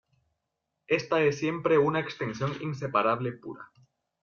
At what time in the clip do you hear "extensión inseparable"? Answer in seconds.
1.99-3.33